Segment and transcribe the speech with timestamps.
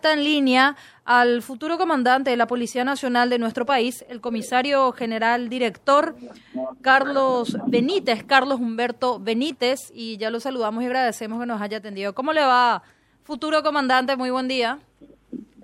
[0.00, 4.92] Está en línea al futuro comandante de la Policía Nacional de nuestro país, el comisario
[4.92, 6.14] general director
[6.82, 12.14] Carlos Benítez, Carlos Humberto Benítez, y ya lo saludamos y agradecemos que nos haya atendido.
[12.14, 12.84] ¿Cómo le va,
[13.24, 14.14] futuro comandante?
[14.14, 14.78] Muy buen día.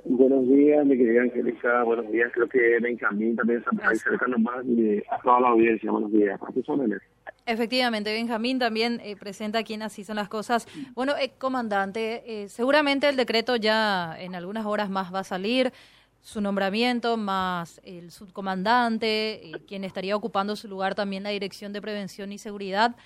[0.04, 1.84] Buenos días, mi querida Angélica.
[1.84, 2.32] Buenos días.
[2.34, 5.92] Creo que Benjamín también está ahí cerca nomás y a toda la audiencia.
[5.92, 6.40] Buenos días.
[6.42, 7.00] ¿A tus órdenes?
[7.46, 10.66] Efectivamente, Benjamín también eh, presenta aquí en Así son las cosas.
[10.94, 15.72] Bueno, eh, comandante, eh, seguramente el decreto ya en algunas horas más va a salir,
[16.22, 22.32] su nombramiento más el subcomandante, quien estaría ocupando su lugar también la Dirección de Prevención
[22.32, 22.96] y Seguridad.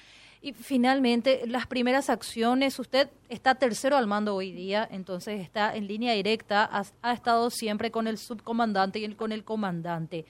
[0.40, 5.88] Y finalmente, las primeras acciones, usted está tercero al mando hoy día, entonces está en
[5.88, 10.24] línea directa, ha, ha estado siempre con el subcomandante y con el comandante.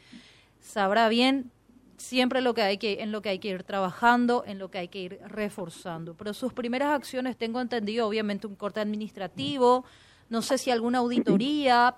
[0.61, 1.51] Sabrá bien
[1.99, 4.79] siempre lo que hay que, en lo que hay que ir trabajando, en lo que
[4.79, 6.15] hay que ir reforzando.
[6.15, 9.85] Pero sus primeras acciones, tengo entendido, obviamente un corte administrativo,
[10.31, 11.95] no sé si alguna auditoría,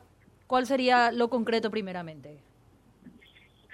[0.46, 2.38] ¿cuál sería lo concreto primeramente?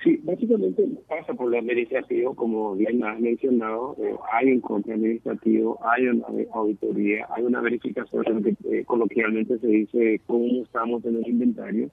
[0.02, 5.80] Sí, básicamente pasa por lo administrativo, como bien has mencionado, eh, hay un corte administrativo,
[5.82, 11.28] hay una auditoría, hay una verificación, que eh, coloquialmente se dice cómo estamos en el
[11.28, 11.91] inventario,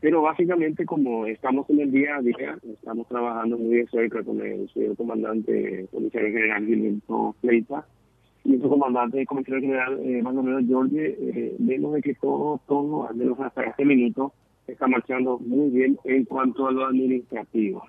[0.00, 4.40] pero básicamente como estamos en el día a día, estamos trabajando muy de cerca con
[4.40, 7.86] el señor comandante, comisario general Gilberto Fleita,
[8.44, 13.16] y su comandante, comisario general eh, Manuel Jorge, eh, vemos de que todo, todo, al
[13.16, 14.32] menos hasta este minuto,
[14.68, 17.82] está marchando muy bien en cuanto a lo administrativo.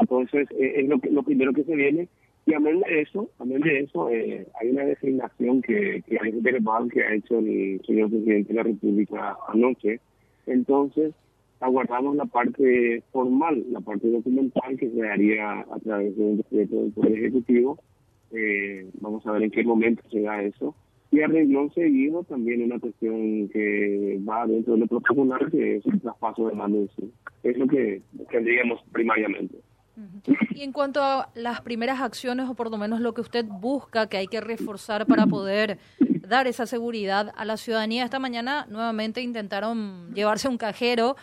[0.00, 2.08] Entonces, eh, es lo, que, lo primero que se viene.
[2.44, 6.32] Y amén de eso, amén de eso, eh, hay una designación que, que, hay
[6.90, 10.00] que ha hecho el señor presidente de la República anoche.
[10.46, 11.14] Entonces,
[11.62, 16.76] aguardamos la parte formal, la parte documental que se haría a través de un decreto
[16.76, 17.78] del Poder Ejecutivo.
[18.32, 20.74] Eh, vamos a ver en qué momento da eso.
[21.12, 25.86] Y a renglón seguido también una cuestión que va dentro de lo popular, que es
[25.86, 26.86] el traspaso de mando
[27.42, 29.58] Es lo que tendríamos primariamente.
[30.54, 34.08] Y en cuanto a las primeras acciones, o por lo menos lo que usted busca,
[34.08, 35.78] que hay que reforzar para poder
[36.26, 41.16] dar esa seguridad a la ciudadanía, esta mañana nuevamente intentaron llevarse un cajero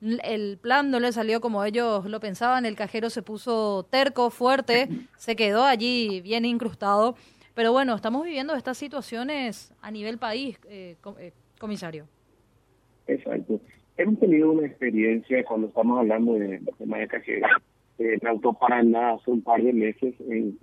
[0.00, 4.88] el plan no le salió como ellos lo pensaban, el cajero se puso terco, fuerte,
[5.16, 7.14] se quedó allí bien incrustado.
[7.54, 12.06] Pero bueno, estamos viviendo estas situaciones a nivel país, eh, eh, comisario.
[13.06, 13.60] Exacto.
[13.96, 17.46] Hemos tenido una experiencia cuando estamos hablando de, tema de cajero.
[17.98, 20.56] Eh, en Auto Paraná hace un par de meses, en,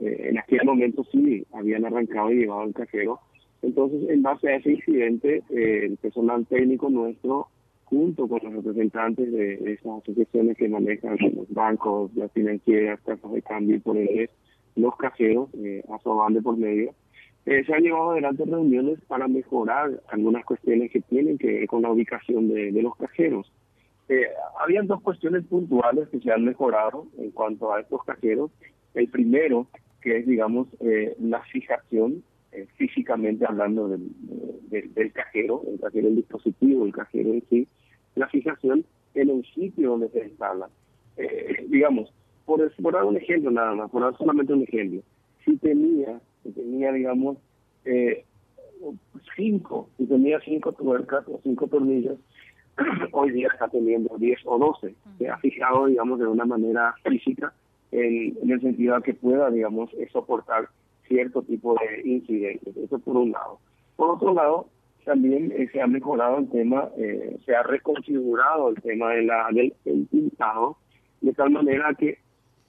[0.00, 3.20] en aquel momento sí habían arrancado y llevado el cajero.
[3.60, 7.48] Entonces, en base a ese incidente, el personal técnico nuestro
[7.90, 13.42] junto con los representantes de, esas asociaciones que manejan los bancos, las financieras, casas de
[13.42, 14.34] cambio y por ejemplo
[14.76, 16.94] los cajeros, eh, a por medio,
[17.44, 21.82] eh, se han llevado adelante reuniones para mejorar algunas cuestiones que tienen que ver con
[21.82, 23.50] la ubicación de, los cajeros.
[24.08, 24.26] Eh,
[24.60, 28.52] habían dos cuestiones puntuales que se han mejorado en cuanto a estos cajeros.
[28.94, 29.66] El primero,
[30.00, 32.22] que es, digamos, eh, la fijación
[32.52, 34.10] eh, físicamente hablando del,
[34.68, 37.68] del, cajero, el cajero el dispositivo, el cajero en sí,
[38.14, 38.84] la fijación
[39.14, 40.68] en el sitio donde se instala.
[41.16, 42.12] Eh, digamos,
[42.44, 45.02] por, por dar un ejemplo nada más, por dar solamente un ejemplo,
[45.44, 47.38] si tenía, si tenía digamos,
[47.84, 48.24] eh,
[49.36, 52.18] cinco, si tenía cinco tuercas o cinco tornillos,
[53.12, 54.94] hoy día está teniendo 10 o 12.
[55.18, 57.52] Se ha fijado, digamos, de una manera física
[57.90, 60.68] en, en el sentido de que pueda, digamos, soportar
[61.06, 62.76] cierto tipo de incidentes.
[62.76, 63.58] Eso por un lado.
[63.96, 64.68] Por otro lado,
[65.10, 69.48] también eh, se ha mejorado el tema, eh, se ha reconfigurado el tema de la,
[69.52, 70.76] del pintado,
[71.20, 72.18] de tal manera que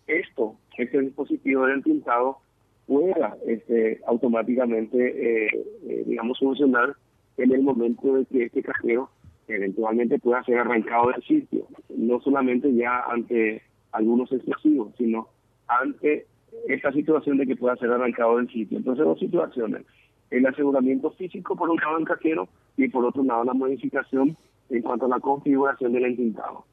[0.08, 2.40] esto, este dispositivo del pintado,
[2.88, 5.66] pueda este, automáticamente, eh,
[6.08, 6.96] digamos, funcionar
[7.38, 9.12] en el momento de que este cajero
[9.48, 15.28] eventualmente pueda ser arrancado del sitio, no solamente ya ante algunos explosivos, sino
[15.68, 16.26] ante
[16.68, 18.80] esta situación de que pueda ser arrancado del sitio.
[18.80, 19.84] Entonces, dos situaciones.
[20.32, 22.48] El aseguramiento físico, por un lado, en cajero,
[22.78, 24.36] y por otro lado, la modificación
[24.70, 26.66] en cuanto a la configuración del entintado.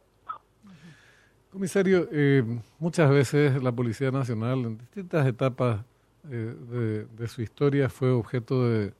[1.50, 2.44] Comisario, eh,
[2.78, 5.84] muchas veces la Policía Nacional, en distintas etapas
[6.30, 8.92] eh, de, de, su historia, fue objeto de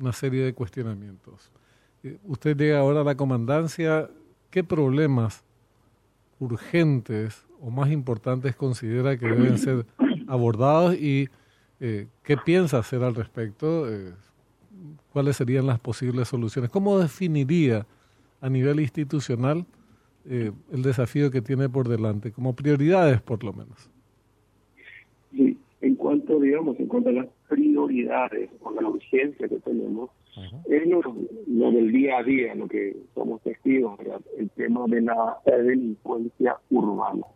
[0.00, 1.50] una serie de cuestionamientos.
[2.04, 4.08] Eh, usted llega ahora a la comandancia,
[4.50, 5.44] ¿qué problemas
[6.38, 9.84] urgentes o más importantes considera que deben ser
[10.28, 11.28] abordados y
[11.80, 14.12] eh, qué piensa hacer al respecto, eh,
[15.12, 17.86] cuáles serían las posibles soluciones, cómo definiría
[18.40, 19.64] a nivel institucional
[20.28, 23.90] eh, el desafío que tiene por delante, como prioridades por lo menos.
[25.30, 30.10] Sí, en cuanto, digamos, en cuanto a las prioridades o la urgencia que tenemos,
[30.66, 33.98] Es lo, del día a día, lo que somos testigos,
[34.36, 37.26] el tema de la delincuencia urbana.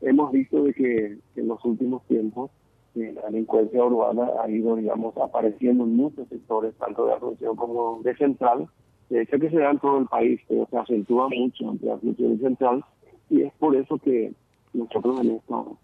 [0.00, 2.50] Hemos visto de que en los últimos tiempos
[2.96, 8.16] la delincuencia urbana ha ido, digamos, apareciendo en muchos sectores, tanto de Asunción como de
[8.16, 8.68] Central,
[9.10, 12.32] de hecho que se da en todo el país, pero se acentúa mucho entre Asunción
[12.34, 12.84] y Central,
[13.30, 14.32] y es por eso que
[14.72, 15.78] nosotros en, esto,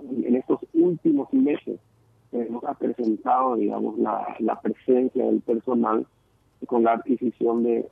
[0.00, 1.80] en estos últimos meses
[2.32, 6.06] hemos acrecentado, digamos, la, la presencia del personal
[6.66, 7.88] con la adquisición de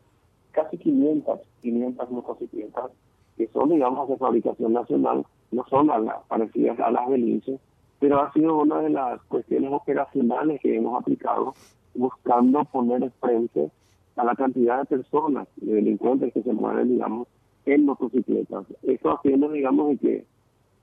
[0.53, 2.91] casi 500, 500 motocicletas
[3.37, 7.59] que son, digamos, de fabricación nacional, no son a las, parecidas a las del INSE,
[7.99, 11.55] pero ha sido una de las cuestiones operacionales que hemos aplicado
[11.95, 13.71] buscando poner frente
[14.17, 17.29] a la cantidad de personas, de delincuentes que se mueven, digamos,
[17.65, 18.67] en motocicletas.
[18.83, 20.25] Esto haciendo, digamos, que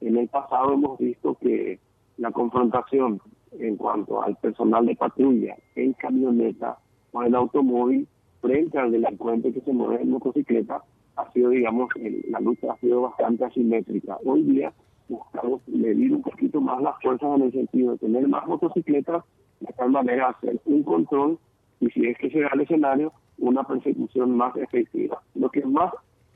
[0.02, 1.80] en el pasado hemos visto que
[2.18, 3.22] la confrontación
[3.60, 6.78] en cuanto al personal de patrulla en camioneta
[7.12, 8.08] o en automóvil
[8.42, 10.84] frente al delincuente que se mueve en motocicleta
[11.16, 11.90] ha sido, digamos,
[12.30, 14.18] la lucha ha sido bastante asimétrica.
[14.26, 14.74] Hoy día
[15.08, 19.24] buscamos medir un poquito más las fuerzas en el sentido de tener más motocicletas,
[19.60, 21.38] de tal manera hacer un control
[21.80, 25.22] y si es que se da el escenario, una persecución más efectiva.
[25.36, 25.94] Lo que más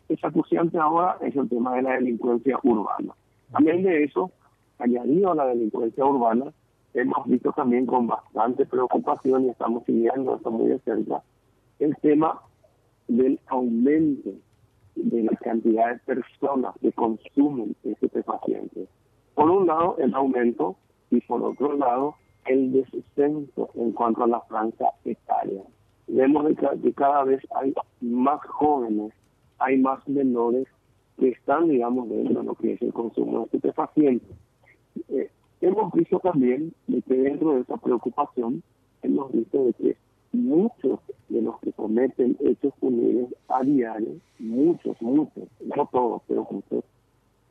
[0.10, 3.14] es acuciante ahora es el tema de la delincuencia urbana.
[3.52, 4.32] También de eso,
[4.80, 6.52] añadido a la delincuencia urbana,
[6.94, 11.22] hemos visto también con bastante preocupación y estamos siguiendo esto muy de cerca,
[11.80, 12.42] el tema
[13.08, 14.32] del aumento
[14.98, 18.90] de la cantidad de personas que consumen estupefacientes.
[19.36, 20.76] Por un lado, el aumento
[21.12, 22.16] y por otro lado,
[22.46, 25.62] el descenso en cuanto a la franja etaria.
[26.08, 26.46] Vemos
[26.82, 29.14] que cada vez hay más jóvenes,
[29.60, 30.68] hay más menores
[31.20, 34.38] que están, digamos, dentro de lo que es el consumo de estupefacientes.
[35.10, 35.30] Eh,
[35.62, 38.64] hemos visto también que dentro de esa preocupación,
[39.02, 39.98] hemos visto de que
[40.32, 46.84] muchos de los que cometen hechos punibles a diario, muchos, muchos, no todos, pero muchos,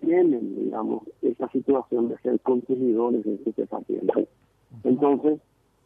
[0.01, 4.29] tienen, digamos, esa situación de ser consumidores de estupefacientes.
[4.85, 5.41] Entonces,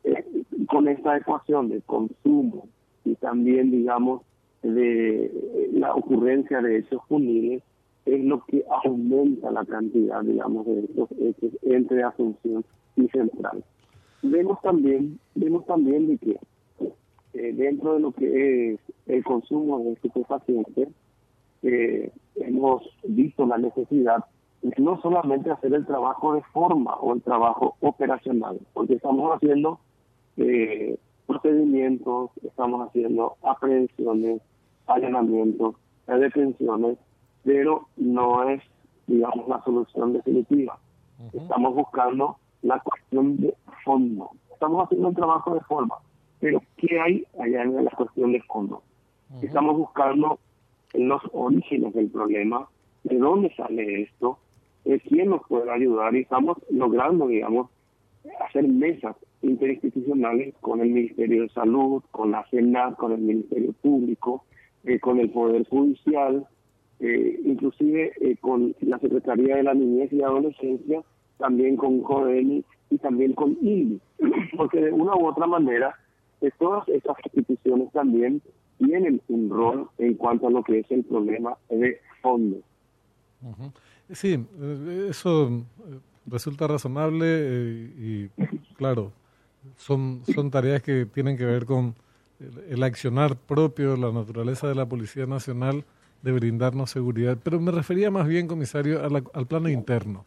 [0.04, 0.24] eh,
[0.68, 2.68] con esta ecuación de consumo
[3.04, 4.22] y también, digamos,
[4.62, 7.62] de la ocurrencia de hechos punibles,
[8.04, 12.64] es lo que aumenta la cantidad, digamos, de estos hechos entre Asunción
[12.96, 13.62] y Central.
[14.22, 16.38] Vemos también, vemos también de que
[17.34, 20.88] eh, dentro de lo que es el consumo de estupefacientes,
[21.62, 24.24] eh, hemos visto la necesidad
[24.62, 29.78] de no solamente hacer el trabajo de forma o el trabajo operacional, porque estamos haciendo
[30.36, 34.42] eh, procedimientos, estamos haciendo aprehensiones,
[34.86, 36.98] allanamientos, detenciones,
[37.44, 38.60] pero no es,
[39.06, 40.78] digamos, la solución definitiva.
[41.32, 43.54] Estamos buscando la cuestión de
[43.84, 44.30] fondo.
[44.52, 45.96] Estamos haciendo un trabajo de forma,
[46.40, 48.82] pero ¿qué hay allá en la cuestión de fondo?
[49.42, 50.38] Estamos buscando
[50.94, 52.68] los orígenes del problema,
[53.04, 54.38] de dónde sale esto,
[54.84, 57.70] de quién nos puede ayudar y estamos logrando, digamos,
[58.46, 64.44] hacer mesas interinstitucionales con el Ministerio de Salud, con la Senat, con el Ministerio Público,
[64.84, 66.46] eh, con el Poder Judicial,
[67.00, 71.02] eh, inclusive eh, con la Secretaría de la Niñez y Adolescencia,
[71.38, 74.00] también con CODENI y también con INDI,
[74.56, 75.94] porque de una u otra manera
[76.40, 78.42] eh, todas estas instituciones también
[78.78, 82.58] tienen un rol en cuanto a lo que es el problema de fondo.
[84.10, 84.44] Sí,
[85.08, 85.64] eso
[86.26, 87.26] resulta razonable
[87.98, 88.30] y
[88.76, 89.12] claro,
[89.76, 91.94] son, son tareas que tienen que ver con
[92.68, 95.84] el accionar propio, la naturaleza de la Policía Nacional
[96.22, 97.38] de brindarnos seguridad.
[97.42, 100.24] Pero me refería más bien, comisario, al plano interno,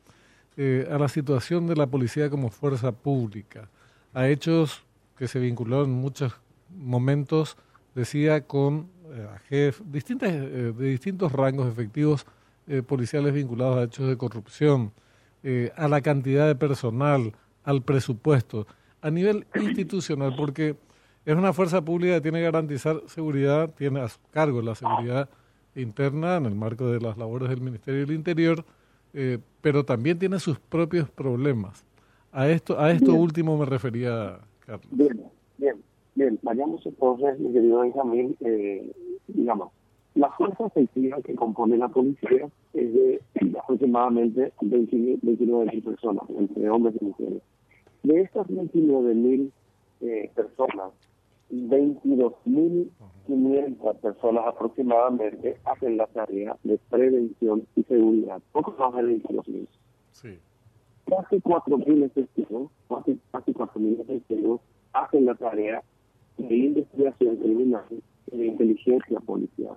[0.57, 3.69] eh, a la situación de la policía como fuerza pública,
[4.13, 4.83] a hechos
[5.17, 6.33] que se vincularon en muchos
[6.69, 7.57] momentos,
[7.95, 8.89] decía, con
[9.49, 12.25] eh, distintas, eh, de distintos rangos efectivos
[12.87, 14.93] policiales vinculados a hechos de corrupción,
[15.75, 17.33] a la cantidad de personal,
[17.65, 18.65] al presupuesto,
[19.01, 20.77] a nivel institucional, porque
[21.25, 25.29] es una fuerza pública que tiene que garantizar seguridad, tiene a su cargo la seguridad
[25.75, 28.65] interna en el marco de las labores del Ministerio del Interior,
[29.13, 31.85] eh, pero también tiene sus propios problemas.
[32.31, 34.87] A esto, a esto último me refería, Carlos.
[34.91, 35.23] Bien,
[35.57, 35.81] bien,
[36.15, 36.39] bien.
[36.41, 38.91] Vayamos entonces, mi querido Benjamín, eh,
[39.27, 39.71] digamos,
[40.15, 43.21] la fuerza efectiva que compone la policía es de
[43.59, 47.41] aproximadamente 29 mil personas, entre hombres y mujeres.
[48.03, 49.51] De estas 29 mil
[50.01, 50.91] eh, personas,
[51.51, 59.67] 22.500 personas aproximadamente hacen la tarea de prevención y seguridad, poco más de 22.000.
[60.11, 60.39] Sí.
[61.05, 64.61] Casi 4.000 efectivos, casi, casi 4.000 efectivos
[64.93, 65.83] hacen la tarea
[66.37, 67.85] de investigación criminal
[68.31, 69.75] y de inteligencia policial.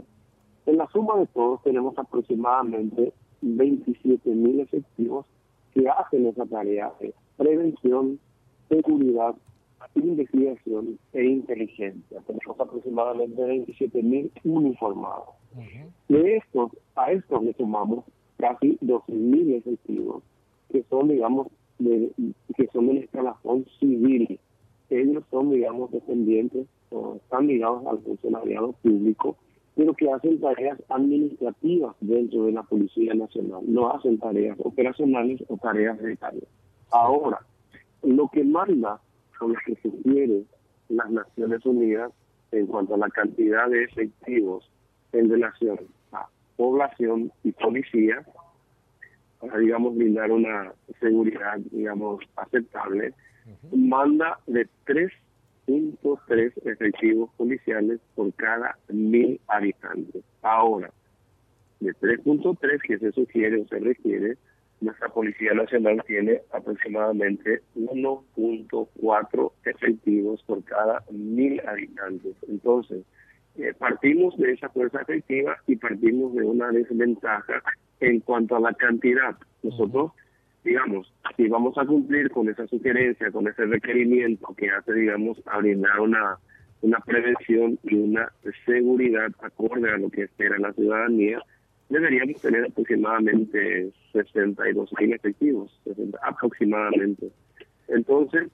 [0.67, 5.27] En la suma de todos tenemos aproximadamente 27.000 efectivos
[5.75, 8.19] que hacen esa tarea de prevención,
[8.69, 9.35] seguridad,
[9.95, 12.21] investigación e inteligencia.
[12.27, 15.29] Tenemos aproximadamente 27.000 uniformados.
[16.09, 18.05] De estos, a estos le sumamos
[18.39, 20.23] casi 12.000 efectivos
[20.71, 22.11] que son, digamos, de,
[22.57, 24.39] que son del escalafón civil.
[24.91, 29.37] Ellos son, digamos, dependientes o están ligados al funcionariado público,
[29.75, 35.57] pero que hacen tareas administrativas dentro de la Policía Nacional, no hacen tareas operacionales o
[35.57, 36.49] tareas de tarea.
[36.91, 37.41] Ahora,
[38.03, 39.01] lo que manda
[39.39, 40.45] con lo que sugiere
[40.89, 42.13] las Naciones Unidas
[42.53, 44.71] en cuanto a la cantidad de efectivos
[45.13, 45.79] en relación
[46.13, 48.25] a población y policía,
[49.41, 53.13] para, digamos, brindar una seguridad, digamos, aceptable,
[53.73, 60.23] manda de 3.3 efectivos policiales por cada mil habitantes.
[60.43, 60.91] Ahora,
[61.81, 64.37] de 3.3 que se sugiere o se requiere,
[64.81, 72.37] nuestra Policía Nacional tiene aproximadamente 1.4 efectivos por cada mil habitantes.
[72.49, 73.05] Entonces,
[73.59, 77.63] eh, partimos de esa fuerza efectiva y partimos de una desventaja
[78.01, 79.37] en cuanto a la cantidad.
[79.63, 80.13] Nosotros,
[80.65, 85.59] digamos, si vamos a cumplir con esa sugerencia, con ese requerimiento que hace, digamos, a
[85.59, 86.39] brindar una,
[86.83, 88.31] una prevención y una
[88.65, 91.41] seguridad acorde a lo que espera la ciudadanía,
[91.89, 95.81] deberíamos tener aproximadamente 62 mil efectivos,
[96.23, 97.31] aproximadamente.
[97.89, 98.49] Entonces,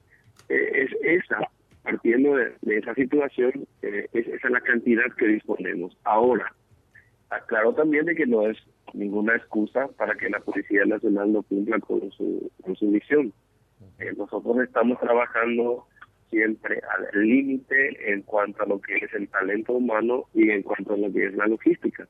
[0.49, 0.91] eh, es
[1.23, 1.39] esa,
[1.83, 5.97] partiendo de, esa situación, eh, es esa la cantidad que disponemos.
[6.03, 6.53] Ahora,
[7.29, 8.57] aclaro también de que no es
[8.93, 13.33] ninguna excusa para que la Policía Nacional no cumpla con su, con su misión.
[13.99, 15.85] Eh, nosotros estamos trabajando
[16.29, 20.93] siempre al límite en cuanto a lo que es el talento humano y en cuanto
[20.93, 22.07] a lo que es la logística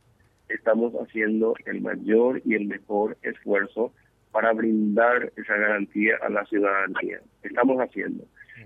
[0.49, 3.91] estamos haciendo el mayor y el mejor esfuerzo
[4.31, 7.21] para brindar esa garantía a la ciudadanía.
[7.43, 8.25] Estamos haciendo.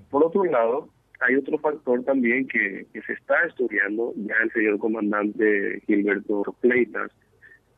[0.09, 5.81] Por otro lado, hay otro factor también que, se está estudiando, ya el señor comandante
[5.87, 7.11] Gilberto Pleitas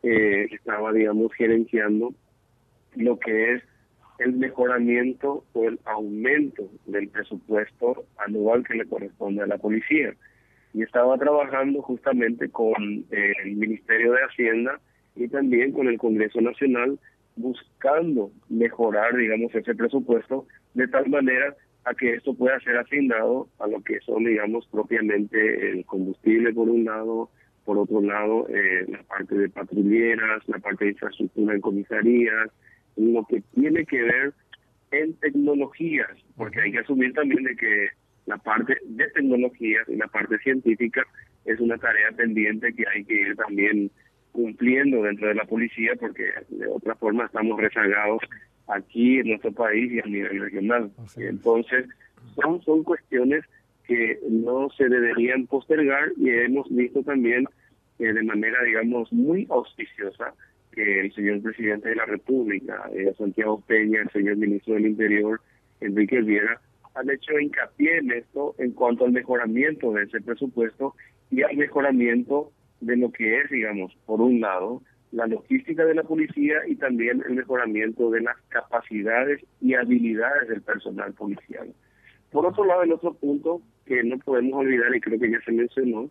[0.03, 2.13] eh, estaba, digamos, gerenciando
[2.95, 3.63] lo que es
[4.19, 10.13] el mejoramiento o el aumento del presupuesto anual que le corresponde a la policía.
[10.73, 14.79] Y estaba trabajando justamente con eh, el Ministerio de Hacienda
[15.15, 16.99] y también con el Congreso Nacional
[17.37, 21.55] buscando mejorar, digamos, ese presupuesto de tal manera
[21.85, 26.69] a que esto pueda ser asignado a lo que son, digamos, propiamente el combustible por
[26.69, 27.29] un lado,
[27.65, 32.49] por otro lado, eh, la parte de patrulleras, la parte de infraestructura en comisarías,
[32.95, 34.33] lo que tiene que ver
[34.91, 37.89] en tecnologías, porque hay que asumir también de que
[38.25, 41.05] la parte de tecnología y la parte científica
[41.45, 43.91] es una tarea pendiente que hay que ir también
[44.31, 48.21] cumpliendo dentro de la policía porque de otra forma estamos rezagados
[48.69, 50.91] aquí en nuestro país y a nivel regional.
[51.17, 51.87] Entonces,
[52.35, 53.43] son, son cuestiones
[53.85, 57.45] que no se deberían postergar y hemos visto también
[57.97, 60.33] eh, de manera, digamos, muy auspiciosa
[60.71, 65.41] que el señor presidente de la República, eh, Santiago Peña, el señor ministro del Interior,
[65.81, 66.61] Enrique Viera,
[66.95, 70.95] han hecho hincapié en esto en cuanto al mejoramiento de ese presupuesto
[71.31, 76.03] y al mejoramiento de lo que es, digamos, por un lado, la logística de la
[76.03, 81.73] policía y también el mejoramiento de las capacidades y habilidades del personal policial.
[82.31, 85.51] Por otro lado, el otro punto que no podemos olvidar, y creo que ya se
[85.51, 86.09] mencionó,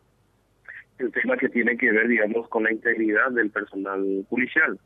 [0.98, 4.78] el tema que tiene que ver, digamos, con la integridad del personal policial.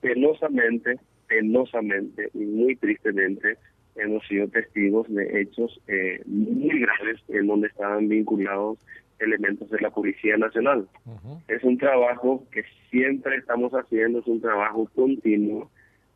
[0.00, 3.56] Penosamente, penosamente y muy tristemente,
[3.96, 8.78] hemos sido testigos de hechos eh, muy graves en donde estaban vinculados
[9.22, 10.88] elementos de la Policía Nacional.
[11.48, 15.70] Es un trabajo que siempre estamos haciendo, es un trabajo continuo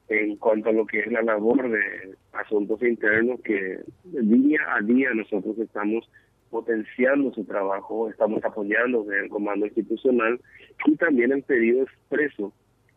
[0.08, 5.12] en cuanto a lo que es la labor de asuntos internos que día a día
[5.14, 6.08] nosotros estamos
[6.50, 10.40] potenciando su trabajo, estamos apoyando el comando institucional
[10.86, 12.52] y también el pedido expreso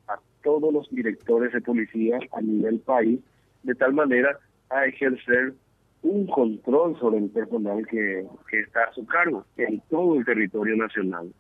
[0.08, 3.20] a todos los directores de policía a nivel país,
[3.64, 4.38] de tal manera
[4.70, 5.54] a ejercer
[6.02, 11.32] un control sobre el personal que, está a su cargo en todo el territorio nacional.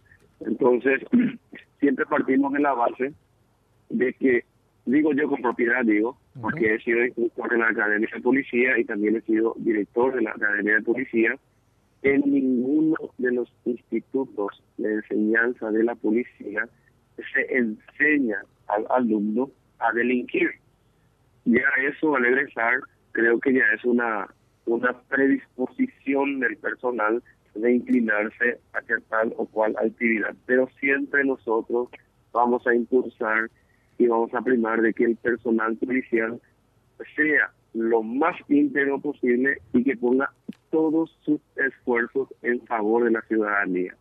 [0.41, 1.01] Entonces,
[1.79, 3.13] siempre partimos de la base
[3.89, 4.43] de que,
[4.85, 8.85] digo yo con propiedad, digo, porque he sido instructor en la Academia de Policía y
[8.85, 11.37] también he sido director de la Academia de Policía,
[12.01, 16.67] en ninguno de los institutos de enseñanza de la policía
[17.33, 20.49] se enseña al alumno a delinquir.
[21.45, 22.79] Ya eso al egresar
[23.11, 24.27] creo que ya es una,
[24.73, 27.21] una predisposición del personal
[27.55, 30.35] de inclinarse hacia tal o cual actividad.
[30.45, 31.89] Pero siempre nosotros
[32.31, 33.49] vamos a impulsar
[33.97, 36.39] y vamos a primar de que el personal policial
[37.15, 40.31] sea lo más íntegro posible y que ponga
[40.71, 43.95] todos sus esfuerzos en favor de la ciudadanía.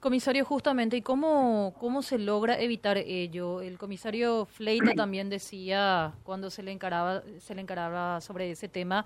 [0.00, 3.60] Comisario, justamente, ¿y cómo, cómo se logra evitar ello?
[3.60, 9.04] El comisario Fleita también decía cuando se le encaraba, se le encaraba sobre ese tema,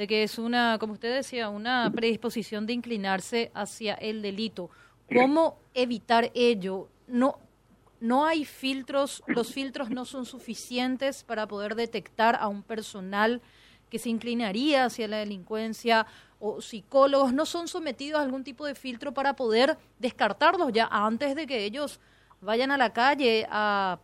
[0.00, 4.70] de que es una, como usted decía, una predisposición de inclinarse hacia el delito.
[5.14, 6.88] ¿Cómo evitar ello?
[7.06, 7.38] No,
[8.00, 13.42] no hay filtros, los filtros no son suficientes para poder detectar a un personal
[13.90, 16.06] que se inclinaría hacia la delincuencia
[16.38, 21.34] o psicólogos no son sometidos a algún tipo de filtro para poder descartarlos ya antes
[21.34, 22.00] de que ellos
[22.40, 23.98] vayan a la calle a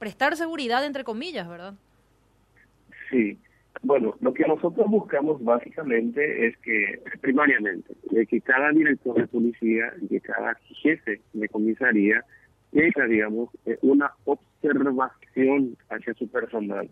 [0.00, 1.74] prestar seguridad, entre comillas, ¿verdad?
[3.10, 3.38] Sí.
[3.86, 9.92] Bueno, lo que nosotros buscamos básicamente es que, primariamente, de que cada director de policía
[10.10, 12.24] que cada jefe de comisaría
[12.72, 16.90] tenga, digamos, eh, una observación hacia su personal.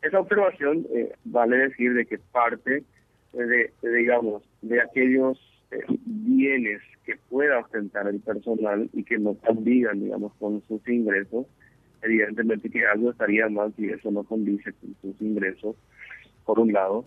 [0.00, 2.84] Esa observación eh, vale decir de que parte
[3.34, 5.38] de, digamos, de aquellos
[5.72, 11.44] eh, bienes que pueda ostentar el personal y que no condigan, digamos, con sus ingresos,
[12.00, 15.76] evidentemente que algo estaría mal si eso no condice con sus ingresos,
[16.50, 17.04] por un lado.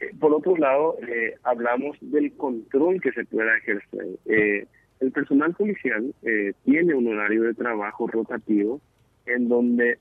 [0.00, 4.06] Eh, por otro lado, eh, hablamos del control que se pueda ejercer.
[5.00, 6.14] el personal policial
[6.64, 8.80] tiene un horario de trabajo rotativo
[9.26, 9.98] en donde,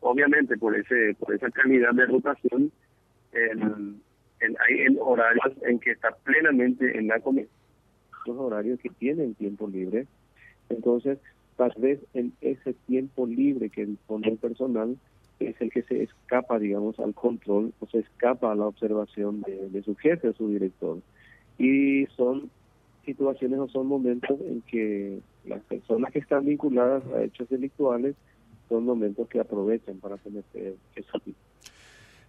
[0.00, 2.70] obviamente, por ese por esa calidad de rotación,
[3.32, 3.96] el,
[4.40, 7.48] hay en horarios en que está plenamente en la comida.
[8.26, 10.06] Los horarios que tienen tiempo libre.
[10.68, 11.18] Entonces,
[11.56, 14.98] tal vez en ese tiempo libre que dispone el personal
[15.40, 19.82] es el que se escapa, digamos, al control o se escapa a la observación de,
[19.82, 20.98] su jefe o su director.
[21.58, 22.50] Y son
[23.04, 28.14] situaciones o son momentos en que las personas que están vinculadas a hechos delictuales
[28.68, 31.38] son momentos que aprovechan para cometer ese tipo,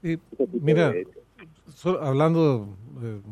[0.03, 0.17] y,
[0.59, 0.93] mira,
[2.01, 2.75] hablando,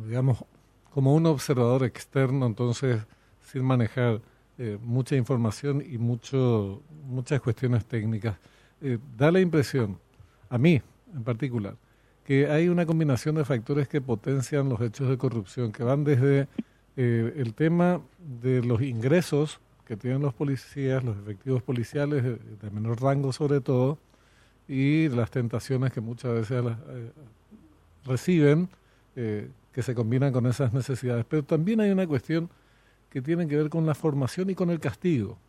[0.05, 0.45] digamos,
[0.91, 3.05] como un observador externo, entonces,
[3.41, 4.21] sin manejar
[4.57, 8.37] eh, mucha información y mucho, muchas cuestiones técnicas,
[8.81, 9.97] eh, da la impresión,
[10.49, 10.81] a mí
[11.15, 11.75] en particular,
[12.23, 16.47] que hay una combinación de factores que potencian los hechos de corrupción, que van desde
[16.95, 23.01] eh, el tema de los ingresos que tienen los policías, los efectivos policiales de menor
[23.01, 23.97] rango sobre todo,
[24.69, 27.11] y las tentaciones que muchas veces eh,
[28.05, 28.69] reciben,
[29.15, 31.25] eh, que se combinan con esas necesidades.
[31.27, 32.49] Pero también hay una cuestión
[33.09, 35.39] que tiene que ver con la formación y con el castigo.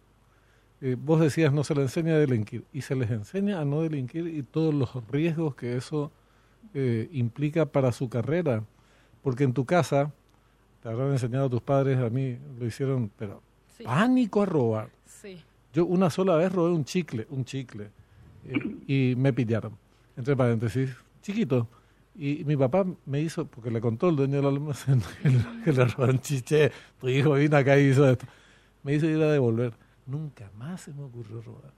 [0.81, 3.83] Eh, vos decías, no se le enseña a delinquir, y se les enseña a no
[3.83, 6.11] delinquir y todos los riesgos que eso
[7.13, 8.65] implica para su carrera.
[9.23, 10.13] Porque en tu casa,
[10.83, 13.43] te habrán enseñado a tus padres, a mí lo hicieron, pero
[13.85, 14.91] pánico a robar.
[15.73, 17.91] Yo una sola vez robé un chicle, un chicle
[18.87, 19.77] y me pillaron.
[20.17, 20.91] Entre paréntesis,
[21.23, 21.69] chiquito.
[22.17, 25.01] Y mi papá me hizo, porque le contó el dueño del almacén
[25.65, 28.27] que le robaron chiche, tu hijo vino acá y hizo esto.
[28.83, 29.73] Me hizo ir a devolver.
[30.07, 31.73] Nunca más se me ocurrió robar.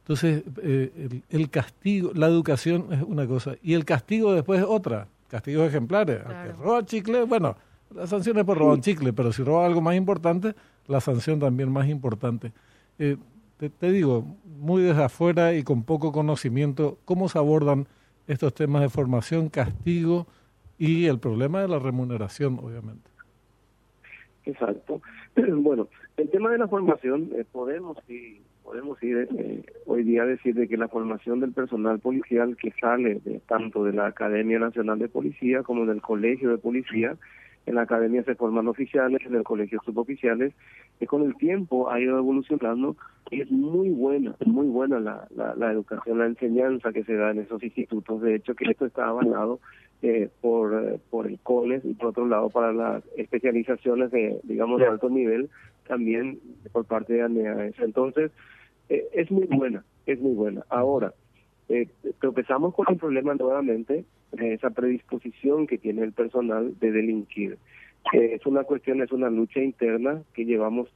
[0.00, 5.06] Entonces, eh, el, castigo, la educación es una cosa, y el castigo después es otra.
[5.28, 6.18] Castigos ejemplares.
[6.18, 7.56] que roba chicle, bueno,
[7.94, 10.54] la sanción es por robar un chicle, pero si roba algo más importante,
[10.88, 12.52] la sanción también más importante.
[12.98, 13.16] Eh,
[13.56, 14.26] te, digo,
[14.58, 17.86] muy desde afuera y con poco conocimiento, ¿cómo se abordan
[18.26, 20.26] estos temas de formación, castigo
[20.78, 23.10] y el problema de la remuneración, obviamente?
[24.44, 25.00] Exacto.
[25.34, 25.88] Bueno,
[26.22, 30.54] el tema de la formación, eh, podemos y podemos ir eh, hoy día a decir
[30.54, 35.00] de que la formación del personal policial que sale de, tanto de la Academia Nacional
[35.00, 37.16] de Policía como del Colegio de Policía
[37.66, 40.52] en la academia se forman oficiales, en el colegio suboficiales,
[40.98, 42.96] que con el tiempo ha ido evolucionando
[43.30, 47.40] y es muy buena, muy buena la, la, educación, la enseñanza que se da en
[47.40, 48.20] esos institutos.
[48.20, 49.60] De hecho, que esto está avalado
[50.02, 54.80] eh, por, eh, por el COLES y por otro lado para las especializaciones de, digamos,
[54.80, 55.48] de alto nivel,
[55.86, 56.40] también
[56.72, 57.78] por parte de ANEAES.
[57.80, 58.30] Entonces,
[58.88, 60.64] eh, es muy buena, es muy buena.
[60.68, 61.14] Ahora,
[61.68, 61.88] eh,
[62.20, 64.04] tropezamos con el problema nuevamente
[64.38, 67.58] esa predisposición que tiene el personal de delinquir.
[68.12, 70.88] es una cuestión, es una lucha interna que llevamos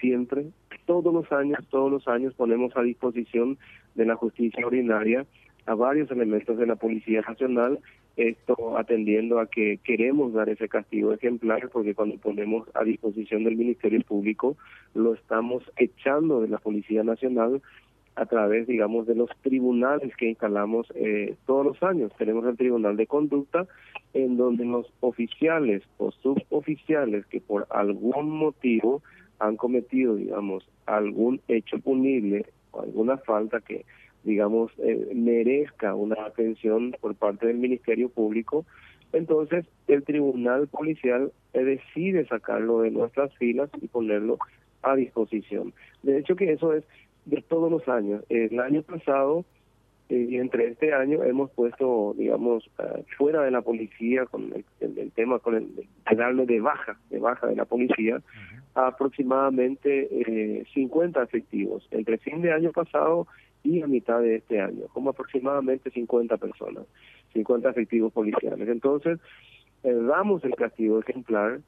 [0.00, 0.46] siempre,
[0.86, 3.58] todos los años, todos los años ponemos a disposición
[3.94, 5.26] de la justicia ordinaria
[5.66, 7.78] a varios elementos de la Policía Nacional,
[8.18, 13.56] esto atendiendo a que queremos dar ese castigo ejemplar, porque cuando ponemos a disposición del
[13.56, 14.56] Ministerio Público,
[14.94, 17.62] lo estamos echando de la Policía Nacional
[18.16, 22.12] a través, digamos, de los tribunales que instalamos eh, todos los años.
[22.18, 23.66] Tenemos el Tribunal de Conducta,
[24.12, 29.02] en donde los oficiales o suboficiales que por algún motivo
[29.38, 33.84] han cometido, digamos, algún hecho punible o alguna falta que,
[34.24, 38.64] digamos, eh, merezca una atención por parte del Ministerio Público,
[39.12, 44.38] entonces el Tribunal Policial eh, decide sacarlo de nuestras filas y ponerlo
[44.82, 45.72] a disposición.
[46.02, 46.84] De hecho que eso es
[47.24, 48.24] de todos los años.
[48.28, 49.44] El año pasado
[50.08, 55.12] eh, y entre este año hemos puesto, digamos, eh, fuera de la policía con el,
[55.12, 58.22] tema con el de darle de baja, de baja de la policía,
[58.74, 63.26] aproximadamente eh, 50 efectivos entre fin de año pasado
[63.62, 66.84] y a mitad de este año, como aproximadamente 50 personas,
[67.32, 68.68] 50 efectivos policiales.
[68.68, 69.18] Entonces,
[69.84, 71.60] eh, damos el castigo ejemplar,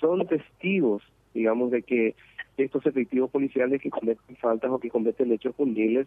[0.00, 1.02] son testigos,
[1.32, 2.14] digamos, de que
[2.56, 6.06] estos efectivos policiales que cometen faltas o que cometen hechos punibles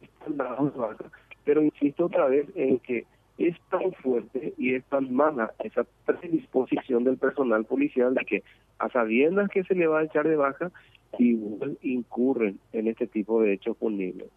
[0.00, 1.10] están dados baja.
[1.44, 3.04] Pero insisto otra vez en que
[3.38, 8.42] es tan fuerte y es tan mala esa predisposición del personal policial de que
[8.78, 10.70] a sabiendas que se le va a echar de baja,
[11.18, 14.28] igual incurren en este tipo de hechos punibles.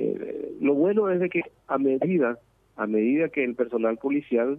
[0.00, 2.38] Eh, lo bueno es de que a medida,
[2.76, 4.58] a medida que el personal policial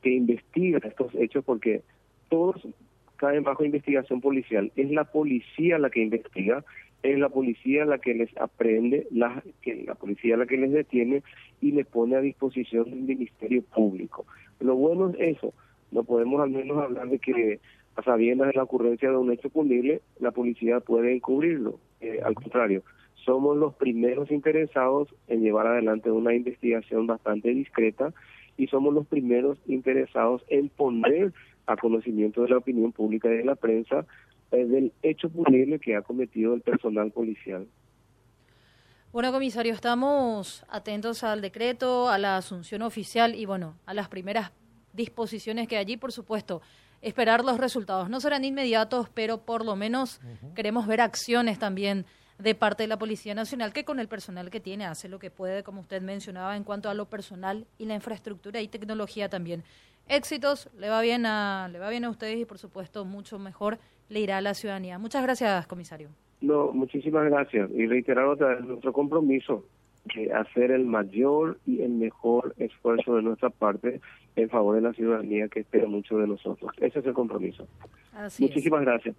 [0.00, 1.82] que investiga estos hechos, porque
[2.28, 2.68] todos
[3.16, 4.70] caen bajo investigación policial.
[4.76, 6.64] Es la policía la que investiga,
[7.02, 11.24] es la policía la que les aprende, la, que, la policía la que les detiene
[11.60, 14.24] y les pone a disposición del Ministerio Público.
[14.60, 15.52] Lo bueno es eso,
[15.90, 17.58] no podemos al menos hablar de que
[17.96, 21.80] a sabiendas de la ocurrencia de un hecho punible, la policía puede encubrirlo.
[22.00, 22.84] Eh, al contrario,
[23.26, 28.14] somos los primeros interesados en llevar adelante una investigación bastante discreta
[28.56, 31.34] y somos los primeros interesados en poner
[31.66, 34.06] a conocimiento de la opinión pública y de la prensa
[34.52, 37.66] eh, del hecho punible que ha cometido el personal policial.
[39.12, 44.52] Bueno, comisario, estamos atentos al decreto, a la asunción oficial y, bueno, a las primeras
[44.92, 46.62] disposiciones que allí, por supuesto,
[47.02, 48.08] esperar los resultados.
[48.08, 50.20] No serán inmediatos, pero por lo menos
[50.54, 52.06] queremos ver acciones también
[52.38, 55.30] de parte de la Policía Nacional, que con el personal que tiene hace lo que
[55.30, 59.62] puede, como usted mencionaba, en cuanto a lo personal y la infraestructura y tecnología también.
[60.08, 63.78] Éxitos, le va bien a, le va bien a ustedes y por supuesto mucho mejor
[64.08, 64.98] le irá a la ciudadanía.
[64.98, 66.10] Muchas gracias, comisario.
[66.40, 67.70] No, muchísimas gracias.
[67.74, 69.64] Y reiterar otra vez nuestro compromiso
[70.14, 74.00] de hacer el mayor y el mejor esfuerzo de nuestra parte
[74.36, 76.70] en favor de la ciudadanía que espera mucho de nosotros.
[76.78, 77.66] Ese es el compromiso.
[78.38, 79.16] Muchísimas gracias.